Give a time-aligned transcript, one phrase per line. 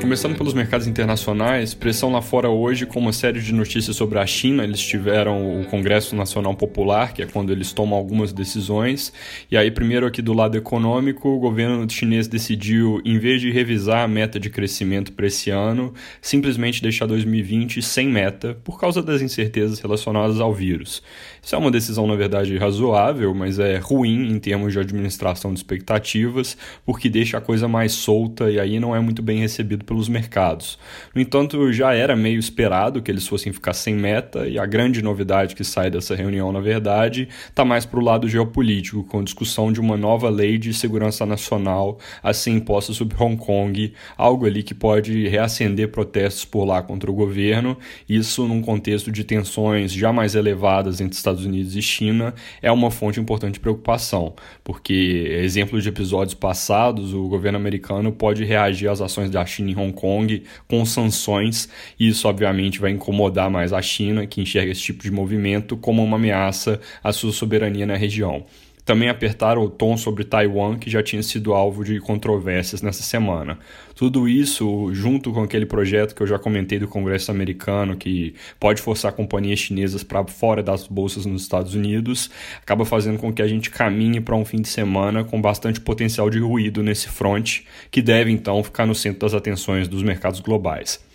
[0.00, 4.26] Começando pelos mercados internacionais, pressão lá fora hoje com uma série de notícias sobre a
[4.26, 4.64] China.
[4.64, 9.12] Eles tiveram o Congresso Nacional Popular, que é quando eles tomam algumas decisões.
[9.50, 14.02] E aí, primeiro aqui do lado econômico, o governo chinês decidiu, em vez de revisar
[14.02, 15.92] a meta de crescimento para esse ano,
[16.22, 21.02] simplesmente deixar 2020 sem meta, por causa das incertezas relacionadas ao vírus.
[21.42, 25.60] Isso é uma decisão, na verdade, razoável, mas é ruim em termos de administração de
[25.60, 26.56] expectativas,
[26.86, 30.78] porque deixa a coisa mais solta e aí não é muito bem recebido pelos mercados.
[31.12, 35.02] No entanto, já era meio esperado que eles fossem ficar sem meta, e a grande
[35.02, 39.72] novidade que sai dessa reunião, na verdade, está mais para o lado geopolítico, com discussão
[39.72, 44.62] de uma nova lei de segurança nacional a ser imposta sobre Hong Kong, algo ali
[44.62, 47.76] que pode reacender protestos por lá contra o governo,
[48.08, 52.32] isso num contexto de tensões já mais elevadas entre Estados Unidos e China,
[52.62, 58.44] é uma fonte importante de preocupação, porque exemplos de episódios passados, o governo americano pode
[58.44, 61.68] reagir às ações da China em Hong Kong com sanções,
[61.98, 66.02] e isso obviamente vai incomodar mais a China, que enxerga esse tipo de movimento como
[66.02, 68.44] uma ameaça à sua soberania na região.
[68.84, 73.58] Também apertaram o tom sobre Taiwan, que já tinha sido alvo de controvérsias nessa semana.
[73.94, 78.80] Tudo isso, junto com aquele projeto que eu já comentei do Congresso americano, que pode
[78.80, 82.30] forçar companhias chinesas para fora das bolsas nos Estados Unidos,
[82.62, 86.30] acaba fazendo com que a gente caminhe para um fim de semana com bastante potencial
[86.30, 91.09] de ruído nesse front, que deve então ficar no centro das atenções dos mercados globais.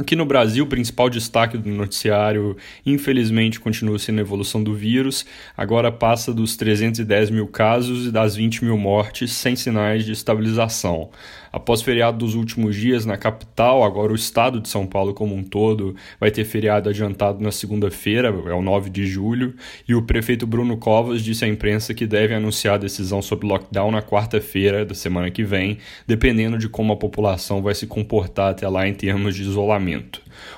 [0.00, 2.56] Aqui no Brasil, o principal destaque do noticiário,
[2.86, 5.26] infelizmente, continua sendo a evolução do vírus.
[5.54, 11.10] Agora passa dos 310 mil casos e das 20 mil mortes, sem sinais de estabilização.
[11.52, 15.42] Após feriado dos últimos dias na capital, agora o estado de São Paulo como um
[15.42, 19.54] todo vai ter feriado adiantado na segunda-feira, é o 9 de julho,
[19.86, 23.90] e o prefeito Bruno Covas disse à imprensa que deve anunciar a decisão sobre lockdown
[23.90, 28.68] na quarta-feira da semana que vem, dependendo de como a população vai se comportar até
[28.68, 29.89] lá em termos de isolamento.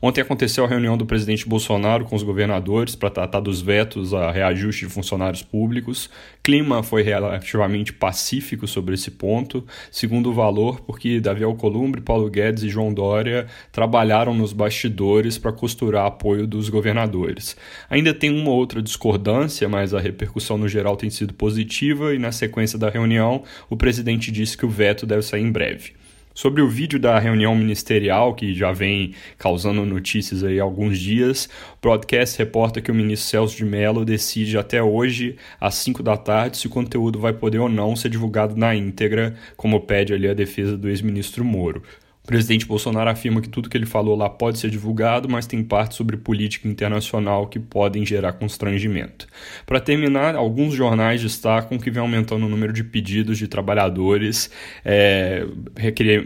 [0.00, 4.30] Ontem aconteceu a reunião do presidente Bolsonaro com os governadores para tratar dos vetos a
[4.30, 6.10] reajuste de funcionários públicos.
[6.42, 12.64] Clima foi relativamente pacífico sobre esse ponto, segundo o valor, porque Davi Alcolumbre, Paulo Guedes
[12.64, 17.56] e João Dória trabalharam nos bastidores para costurar apoio dos governadores.
[17.88, 22.30] Ainda tem uma outra discordância, mas a repercussão no geral tem sido positiva e na
[22.30, 26.03] sequência da reunião o presidente disse que o veto deve sair em breve.
[26.36, 31.48] Sobre o vídeo da reunião ministerial, que já vem causando notícias aí há alguns dias,
[31.74, 36.16] o broadcast reporta que o ministro Celso de Mello decide até hoje, às 5 da
[36.16, 40.28] tarde, se o conteúdo vai poder ou não ser divulgado na íntegra, como pede ali
[40.28, 41.84] a defesa do ex-ministro Moro.
[42.24, 45.62] O presidente Bolsonaro afirma que tudo que ele falou lá pode ser divulgado, mas tem
[45.62, 49.26] partes sobre política internacional que podem gerar constrangimento.
[49.66, 54.50] Para terminar, alguns jornais destacam que vem aumentando o número de pedidos de trabalhadores
[54.82, 55.46] é,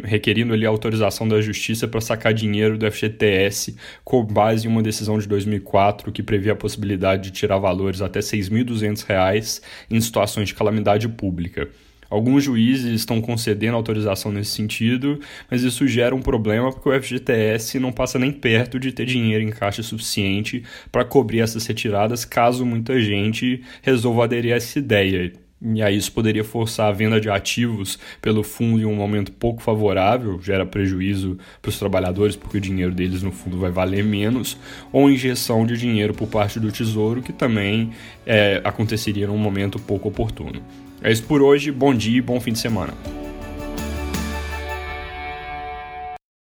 [0.04, 5.18] requerindo ali autorização da justiça para sacar dinheiro do FGTS com base em uma decisão
[5.18, 9.60] de 2004 que previa a possibilidade de tirar valores até R$ 6.200
[9.90, 11.68] em situações de calamidade pública.
[12.10, 15.20] Alguns juízes estão concedendo autorização nesse sentido,
[15.50, 19.44] mas isso gera um problema porque o FGTS não passa nem perto de ter dinheiro
[19.44, 25.32] em caixa suficiente para cobrir essas retiradas caso muita gente resolva aderir a essa ideia.
[25.60, 29.60] E aí isso poderia forçar a venda de ativos pelo fundo em um momento pouco
[29.60, 34.56] favorável, gera prejuízo para os trabalhadores porque o dinheiro deles no fundo vai valer menos,
[34.92, 37.90] ou injeção de dinheiro por parte do Tesouro, que também
[38.24, 40.62] é, aconteceria num momento pouco oportuno.
[41.02, 42.94] É isso por hoje, bom dia e bom fim de semana.